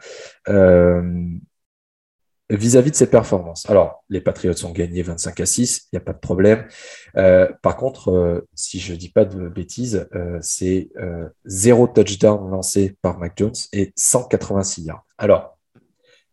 [2.49, 3.69] vis-à-vis de ses performances.
[3.69, 6.65] Alors, les Patriots ont gagné 25 à 6, il n'y a pas de problème.
[7.17, 10.89] Euh, par contre, euh, si je ne dis pas de bêtises, euh, c'est
[11.45, 15.05] zéro touchdown lancé par Mac Jones et 186 yards.
[15.17, 15.57] Alors,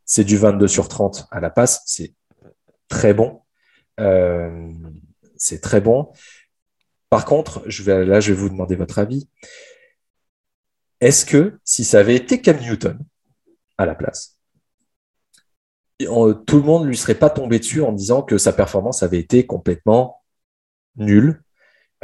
[0.04, 2.14] c'est du 22 sur 30 à la passe, c'est
[2.88, 3.40] très bon.
[5.36, 6.12] c'est très bon.
[7.10, 9.28] Par contre, je vais, là, je vais vous demander votre avis.
[11.00, 12.98] Est-ce que si ça avait été Cam Newton
[13.78, 14.33] à la place,
[15.98, 19.18] tout le monde ne lui serait pas tombé dessus en disant que sa performance avait
[19.18, 20.22] été complètement
[20.96, 21.42] nulle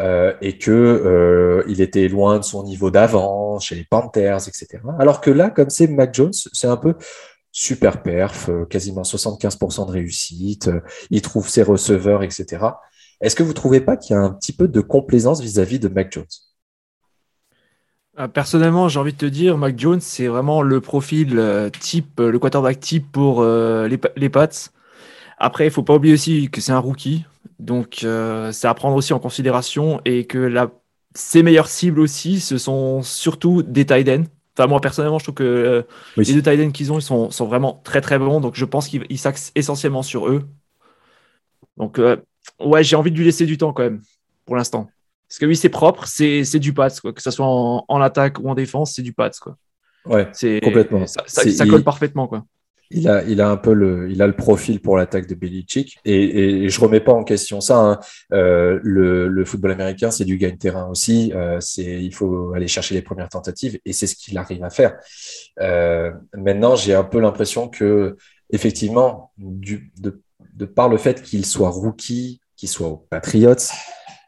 [0.01, 4.79] euh, et que euh, il était loin de son niveau d'avant chez les Panthers, etc.
[4.99, 6.95] Alors que là, comme c'est Mac Jones, c'est un peu
[7.53, 10.71] super perf, euh, quasiment 75% de réussite,
[11.11, 12.65] il trouve ses receveurs, etc.
[13.21, 15.79] Est-ce que vous ne trouvez pas qu'il y a un petit peu de complaisance vis-à-vis
[15.79, 16.25] de Mac Jones?
[18.29, 21.41] Personnellement, j'ai envie de te dire, Mac Jones, c'est vraiment le profil
[21.81, 24.49] type, le quarterback type pour les, les Pats.
[25.39, 27.25] Après, il ne faut pas oublier aussi que c'est un rookie.
[27.59, 30.71] Donc, euh, c'est à prendre aussi en considération et que la,
[31.15, 34.25] ses meilleures cibles aussi, ce sont surtout des tight ends.
[34.57, 35.83] Enfin, moi, personnellement, je trouve que euh,
[36.17, 38.41] les deux tight ends qu'ils ont, ils sont, sont, vraiment très, très bons.
[38.41, 40.47] Donc, je pense qu'ils s'axent essentiellement sur eux.
[41.79, 42.17] Donc, euh,
[42.61, 44.03] ouais, j'ai envie de lui laisser du temps quand même,
[44.45, 44.91] pour l'instant.
[45.31, 47.13] Parce que oui, c'est propre, c'est du Pats, quoi.
[47.13, 49.57] Que ce soit en, attaque ou en défense, c'est du Pats, quoi.
[50.05, 50.29] Ouais,
[50.63, 51.07] complètement.
[51.07, 52.45] Ça, ça colle parfaitement, quoi
[52.91, 55.99] il a, il a un peu le, il a le profil pour l'attaque de Belichick.
[56.05, 57.79] Et, et je remets pas en question ça.
[57.79, 58.01] Hein.
[58.33, 61.33] Euh, le, le, football américain, c'est du gain terrain aussi.
[61.35, 64.71] Euh, c'est, il faut aller chercher les premières tentatives, et c'est ce qu'il arrive à
[64.71, 64.99] faire.
[65.61, 68.17] Euh, maintenant, j'ai un peu l'impression que,
[68.51, 70.21] effectivement, du, de,
[70.55, 73.55] de par le fait qu'il soit rookie, qu'il soit aux Patriots,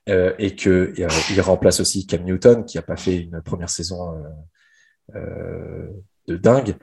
[0.08, 3.70] euh, et que euh, il remplace aussi Cam Newton, qui a pas fait une première
[3.70, 4.14] saison
[5.14, 5.88] euh,
[6.26, 6.76] de dingue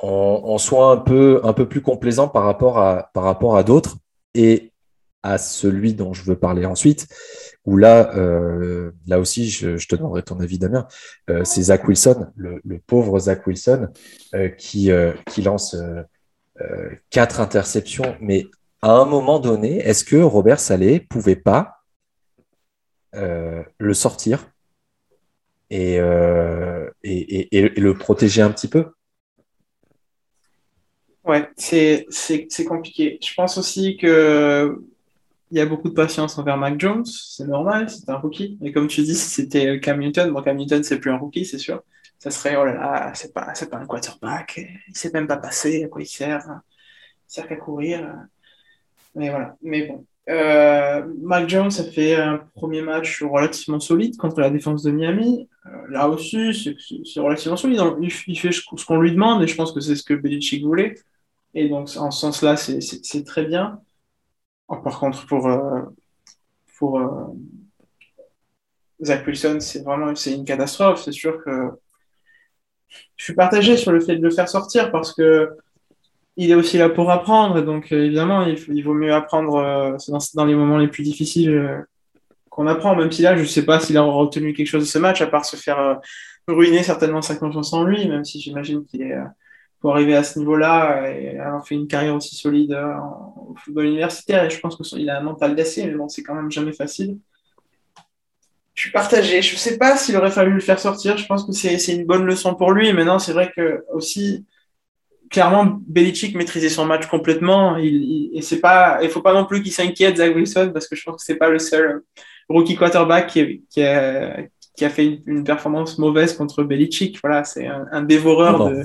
[0.00, 3.96] on, soit un peu, un peu plus complaisant par rapport à, par rapport à d'autres
[4.34, 4.72] et
[5.22, 7.08] à celui dont je veux parler ensuite,
[7.64, 10.86] où là, euh, là aussi, je, te demanderai ton avis, Damien,
[11.28, 13.88] euh, c'est Zach Wilson, le, pauvre Zach Wilson,
[14.34, 14.90] euh, qui,
[15.26, 15.76] qui lance
[17.10, 18.16] quatre interceptions.
[18.20, 18.46] Mais
[18.80, 21.77] à un moment donné, est-ce que Robert Salé pouvait pas
[23.12, 24.50] le sortir
[25.70, 25.96] et,
[27.02, 28.86] et, le protéger un petit peu
[31.24, 32.06] Ouais, c'est
[32.66, 33.18] compliqué.
[33.22, 34.82] Je pense aussi que
[35.50, 38.58] il y a beaucoup de patience envers Mac Jones, c'est normal, c'est un rookie.
[38.60, 41.58] Mais comme tu dis, c'était Cam Newton, bon, Cam Newton, c'est plus un rookie, c'est
[41.58, 41.82] sûr.
[42.18, 45.84] Ça serait, oh là là, c'est pas, pas un quarterback, il sait même pas passer,
[45.84, 46.44] à quoi il sert
[47.28, 48.14] Il sert qu'à courir.
[49.14, 50.06] Mais voilà, mais bon.
[50.28, 55.48] Euh, Mac Jones a fait un premier match relativement solide contre la défense de Miami.
[55.66, 56.52] Euh, là aussi,
[57.04, 57.80] c'est relativement solide.
[58.00, 60.94] Il, fait ce qu'on lui demande et je pense que c'est ce que Belichick voulait.
[61.54, 63.80] Et donc, en ce sens-là, c'est très bien.
[64.68, 65.82] Par contre, pour, euh,
[66.78, 67.24] pour euh,
[69.02, 71.02] Zach Wilson, c'est vraiment une catastrophe.
[71.02, 71.70] C'est sûr que
[73.16, 75.50] je suis partagé sur le fait de le faire sortir parce que
[76.38, 77.60] il est aussi là pour apprendre.
[77.60, 79.96] Donc, évidemment, il, vaut mieux apprendre euh,
[80.34, 81.84] dans, les moments les plus difficiles
[82.48, 82.96] qu'on apprend.
[82.96, 85.20] Même si là, je ne sais pas s'il a retenu quelque chose de ce match,
[85.20, 86.00] à part se faire
[86.46, 89.14] ruiner certainement sa confiance en lui, même si j'imagine qu'il est
[89.80, 93.86] pour arriver à ce niveau-là et avoir fait une carrière aussi solide euh, en, football
[93.86, 94.48] universitaire.
[94.50, 97.18] Je pense qu'il a un mental d'acier, mais bon, c'est quand même jamais facile.
[98.74, 99.42] Je suis partagé.
[99.42, 101.16] Je ne sais pas s'il aurait fallu le faire sortir.
[101.16, 102.92] Je pense que c'est une bonne leçon pour lui.
[102.92, 104.44] Maintenant, c'est vrai que aussi,
[105.30, 107.76] clairement, Belichick maîtrisait son match complètement.
[107.76, 110.96] Il, et c'est pas, il faut pas non plus qu'il s'inquiète, Zach Wilson, parce que
[110.96, 112.02] je pense que c'est pas le seul
[112.48, 114.38] rookie quarterback qui, qui, a,
[114.76, 117.18] qui a fait une, performance mauvaise contre Belichick.
[117.22, 118.84] Voilà, c'est un, dévoreur de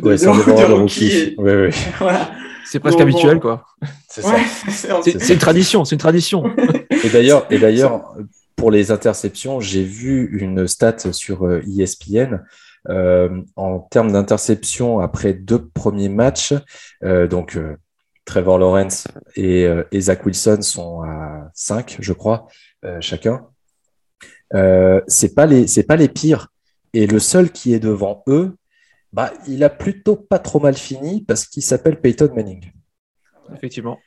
[0.00, 1.36] Ouais, c'est rookie.
[2.64, 3.64] C'est presque habituel, quoi.
[4.08, 4.36] C'est ça.
[5.02, 6.44] c'est une tradition, c'est une tradition.
[7.04, 8.14] et d'ailleurs, et d'ailleurs,
[8.56, 12.40] pour les interceptions, j'ai vu une stat sur ESPN.
[12.88, 16.54] Euh, euh, en termes d'interception après deux premiers matchs,
[17.04, 17.58] euh, donc
[18.24, 22.46] Trevor Lawrence et, et, Zach Wilson sont à 5, je crois,
[23.00, 23.46] chacun.
[25.06, 26.48] c'est pas les c'est pas les pires.
[26.94, 28.54] Et le seul qui est devant eux,
[29.12, 32.70] bah, il a plutôt pas trop mal fini parce qu'il s'appelle Peyton Manning.
[33.54, 33.98] Effectivement.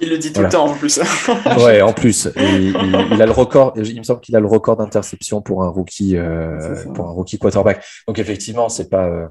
[0.00, 1.00] Il le dit tout le temps en plus.
[1.64, 3.74] ouais, en plus, il, a le record.
[3.76, 7.38] Il me semble qu'il a le record d'interception pour un rookie, euh, pour un rookie
[7.38, 7.84] quarterback.
[8.08, 9.28] Donc effectivement, c'est pas, euh,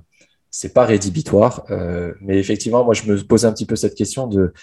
[0.51, 1.63] c'est pas rédhibitoire.
[1.69, 4.53] Euh, mais effectivement, moi, je me pose un petit peu cette question de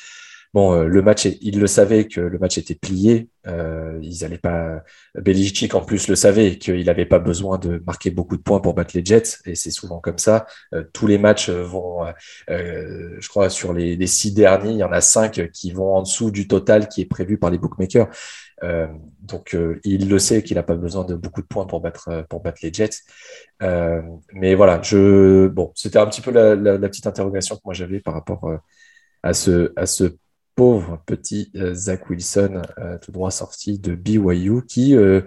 [0.52, 3.28] Bon, euh, le match, il le savait que le match était plié.
[3.46, 4.82] Euh, ils allaient pas.
[5.14, 8.74] Belichick en plus le savait qu'il n'avait pas besoin de marquer beaucoup de points pour
[8.74, 10.46] battre les Jets, et c'est souvent comme ça.
[10.74, 12.04] Euh, tous les matchs vont,
[12.48, 16.30] je crois, sur les, six derniers, il y en a cinq qui vont en dessous
[16.32, 18.08] du total qui est prévu par les bookmakers.
[19.22, 22.40] donc, il le sait qu'il n'a pas besoin de beaucoup de points pour battre pour
[22.42, 23.04] battre les Jets.
[24.32, 27.74] mais voilà, je bon, c'était un petit peu la, la, la, petite interrogation que moi
[27.74, 28.50] j'avais par rapport
[29.22, 30.16] à ce à ce
[30.60, 35.22] pauvre petit euh, Zach Wilson, euh, tout droit sorti de BYU, qui, euh,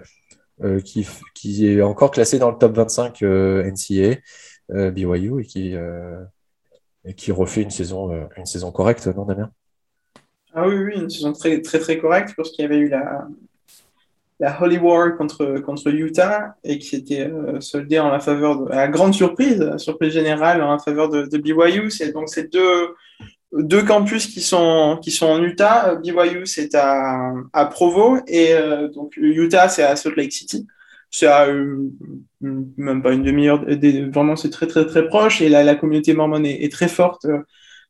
[0.84, 4.20] qui, qui, est encore classé dans le top 25 NCA,
[4.68, 5.74] BYU, et qui,
[7.16, 9.50] qui refait une saison, une saison correcte, non, Damien?
[10.54, 13.26] Ah oui, oui, une saison très, très, très correcte lorsqu'il y avait eu la,
[14.38, 18.86] la Holy War contre, contre Utah et qui s'était soldée en la faveur de la
[18.86, 21.90] grande surprise, surprise générale en faveur de, de BYU.
[21.90, 22.94] C'est donc ces deux,
[23.56, 25.94] deux campus qui sont, qui sont en Utah.
[25.96, 30.66] BYU, c'est à, à, Provo et euh, donc Utah, c'est à Salt Lake City.
[31.10, 31.90] C'est à euh,
[32.40, 33.64] même pas une demi-heure.
[34.12, 37.38] Vraiment, c'est très, très, très proche et la, la communauté mormone est, très forte euh,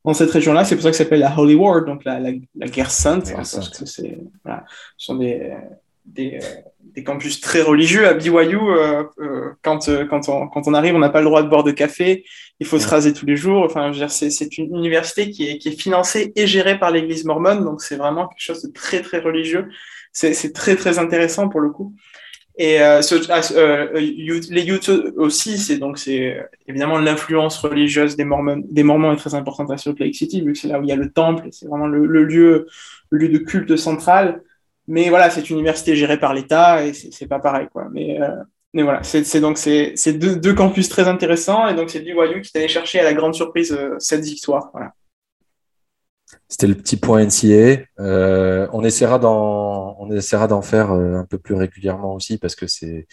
[0.05, 0.65] dans cette région-là.
[0.65, 3.33] C'est pour ça que ça s'appelle la Holy War, donc la, la, la guerre sainte.
[3.35, 4.65] Parce que c'est, voilà,
[4.99, 5.55] ce sont des,
[6.05, 6.39] des,
[6.95, 8.07] des campus très religieux.
[8.07, 11.27] À BYU, euh, euh, quand, euh, quand, on, quand on arrive, on n'a pas le
[11.27, 12.25] droit de boire de café,
[12.61, 13.65] il faut se raser tous les jours.
[13.65, 17.83] Enfin, c'est une université qui est, qui est financée et gérée par l'Église mormone, donc
[17.83, 19.69] c'est vraiment quelque chose de très, très religieux.
[20.13, 21.93] C'est très, très intéressant pour le coup.
[22.57, 28.25] Et euh, ce, ah, euh, les Utes aussi, c'est donc c'est évidemment l'influence religieuse des
[28.25, 30.85] Mormons, des Mormons est très importante à Salt Lake City, vu que c'est là où
[30.85, 32.69] il y a le temple, c'est vraiment le, le, lieu,
[33.11, 34.41] le lieu de culte central.
[34.87, 37.89] Mais voilà, c'est une université gérée par l'État et c'est pas pareil, quoi.
[37.93, 42.59] Mais, euh, voilà, c'est donc deux, campus très intéressants et donc c'est BYU qui est
[42.59, 44.73] allé chercher à la grande surprise euh, cette victoire.
[46.49, 47.85] C'était le petit point NCA.
[48.01, 53.07] Euh, on essaiera d'en faire un peu plus régulièrement aussi parce que c'est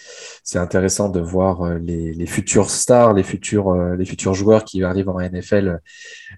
[0.56, 5.20] intéressant de voir les, les futurs stars, les futurs les futurs joueurs qui arrivent en
[5.20, 5.80] NFL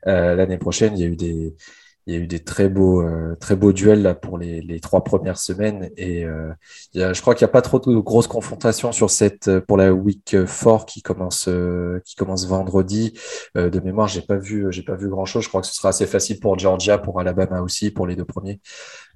[0.05, 0.93] l'année prochaine.
[0.97, 1.55] Il y a eu des
[2.05, 5.03] il y a eu des très beaux, euh, très beaux duels là pour les, trois
[5.03, 6.51] premières semaines et euh,
[6.93, 9.77] il je crois qu'il n'y a pas trop de grosses confrontations sur cette euh, pour
[9.77, 11.49] la week 4 qui commence
[12.05, 13.17] qui commence vendredi.
[13.55, 15.43] de mémoire, j'ai pas vu pas vu grand chose.
[15.43, 18.25] Je crois que ce sera assez facile pour Georgia, pour Alabama aussi, pour les deux
[18.25, 18.59] premiers.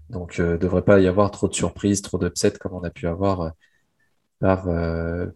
[0.10, 3.08] Donc, euh, devrait pas y avoir trop de surprises, trop d'upsets comme on a pu
[3.08, 3.52] avoir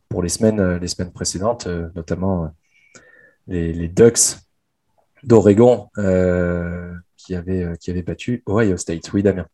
[0.09, 2.51] pour les semaines les semaines précédentes, notamment
[3.47, 4.37] les Ducks
[5.23, 5.89] d'Oregon.
[7.33, 9.11] Euh, qui avait, battu Ohio State.
[9.13, 9.45] Oui, Damien.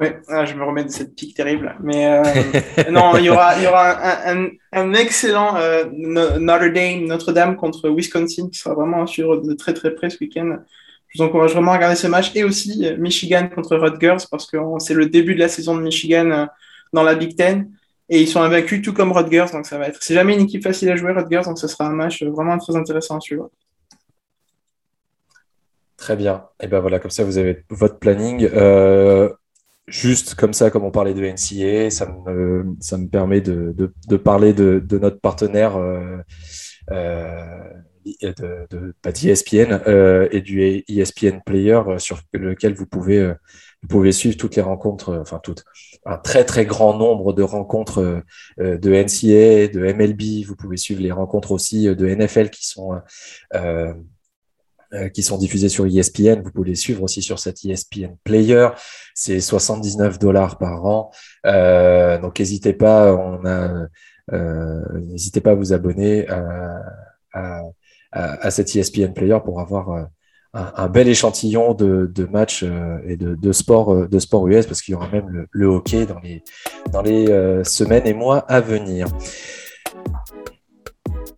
[0.00, 1.76] Oui, ah, je me remets de cette pique terrible.
[1.80, 2.22] Mais euh,
[2.90, 3.52] non, il y aura,
[4.72, 9.94] un, excellent euh, Notre Dame, Notre-Dame contre Wisconsin qui sera vraiment sur de très très
[9.94, 10.58] près ce week-end.
[11.08, 14.56] Je vous encourage vraiment à regarder ce match et aussi Michigan contre Rutgers parce que
[14.80, 16.48] c'est le début de la saison de Michigan
[16.92, 17.70] dans la Big Ten
[18.08, 19.98] et ils sont invaincus tout comme Rutgers donc ça va être.
[20.02, 22.74] C'est jamais une équipe facile à jouer Rutgers donc ce sera un match vraiment très
[22.74, 23.48] intéressant à suivre.
[26.04, 26.44] Très bien.
[26.60, 28.46] Et ben voilà, comme ça, vous avez votre planning.
[28.52, 29.32] Euh,
[29.86, 34.16] juste comme ça, comme on parlait de NCA, ça me, ça me permet de, de,
[34.18, 36.18] parler de, de, notre partenaire euh,
[36.90, 37.70] euh,
[38.20, 43.26] de, de, d'ESPN euh, et du ESPN Player sur lequel vous pouvez,
[43.80, 45.64] vous pouvez suivre toutes les rencontres, enfin toutes,
[46.04, 48.22] un très très grand nombre de rencontres
[48.58, 50.46] de NCA, de MLB.
[50.46, 53.00] Vous pouvez suivre les rencontres aussi de NFL qui sont
[55.12, 56.42] qui sont diffusés sur ESPN.
[56.42, 58.68] Vous pouvez les suivre aussi sur cet ESPN Player.
[59.14, 61.10] C'est 79 dollars par an.
[61.46, 63.86] Euh, donc n'hésitez pas, on a,
[64.32, 66.82] euh, n'hésitez pas à vous abonner à,
[67.32, 67.62] à,
[68.12, 70.08] à, cet ESPN Player pour avoir un,
[70.52, 72.64] un, bel échantillon de, de matchs
[73.06, 76.06] et de, de sport de sport US parce qu'il y aura même le, le, hockey
[76.06, 76.44] dans les
[76.92, 77.26] dans les
[77.64, 79.08] semaines et mois à venir.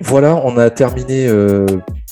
[0.00, 1.66] Voilà, on a terminé euh,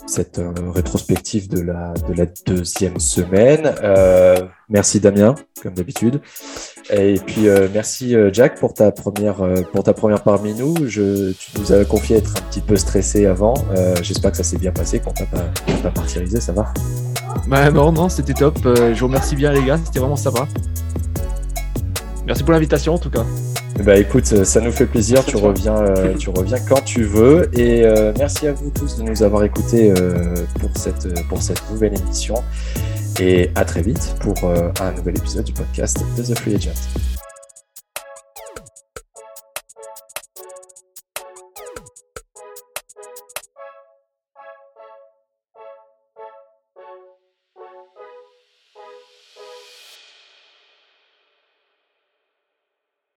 [0.06, 3.74] cette euh, rétrospective de la, de la deuxième semaine.
[3.82, 4.36] Euh,
[4.70, 6.20] merci Damien, comme d'habitude.
[6.90, 9.36] Et puis merci Jack pour ta première
[9.72, 9.84] pour
[10.22, 10.74] parmi nous.
[10.86, 13.54] Tu nous as confié être un petit peu stressé avant.
[14.02, 15.44] J'espère que ça s'est bien passé, qu'on t'a pas,
[15.82, 16.74] pas martyrisé, ça va?
[17.48, 18.58] Bah non, non, c'était top.
[18.64, 20.46] je vous remercie bien les gars, c'était vraiment sympa.
[22.26, 23.24] Merci pour l'invitation en tout cas.
[23.82, 25.24] Bah écoute, ça nous fait plaisir.
[25.24, 27.50] Tu reviens, euh, tu reviens quand tu veux.
[27.58, 31.62] Et euh, merci à vous tous de nous avoir écoutés euh, pour cette pour cette
[31.70, 32.36] nouvelle émission.
[33.20, 37.13] Et à très vite pour un nouvel épisode du podcast de The Free Agent.